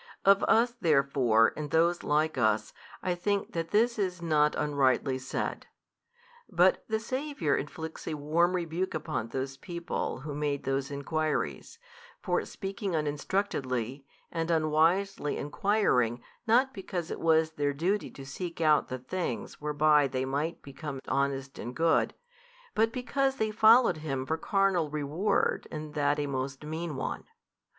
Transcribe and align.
Of 0.25 0.43
us 0.45 0.71
therefore 0.81 1.53
and 1.55 1.69
those 1.69 2.01
like 2.01 2.35
us 2.35 2.73
I 3.03 3.13
think 3.13 3.51
that 3.53 3.69
this 3.69 3.99
is 3.99 4.19
not 4.19 4.55
unrightly 4.55 5.19
said: 5.19 5.67
but 6.49 6.83
the 6.87 6.99
Saviour 6.99 7.55
inflicts 7.55 8.07
a 8.07 8.15
warm 8.15 8.55
rebuke 8.55 8.95
upon 8.95 9.27
those 9.27 9.59
who 9.63 10.33
made 10.33 10.63
those 10.63 10.89
enquiries, 10.89 11.77
for 12.19 12.43
speaking 12.45 12.93
uninstructedly, 12.95 14.03
and 14.31 14.49
unwisely 14.49 15.37
enquiring 15.37 16.23
not 16.47 16.73
because 16.73 17.11
it 17.11 17.19
was 17.19 17.51
their 17.51 17.71
duty 17.71 18.09
to 18.09 18.25
seek 18.25 18.59
out 18.59 18.87
the 18.87 18.97
things 18.97 19.61
whereby 19.61 20.07
they 20.07 20.25
might 20.25 20.63
become 20.63 20.99
honest 21.07 21.59
and 21.59 21.75
good, 21.75 22.15
but 22.73 22.91
because 22.91 23.35
they 23.35 23.51
followed 23.51 23.97
Him 23.97 24.25
for 24.25 24.37
carnal 24.39 24.89
reward 24.89 25.67
and 25.69 25.93
that 25.93 26.17
a 26.17 26.25
most 26.25 26.63
mean 26.63 26.95
one. 26.95 27.25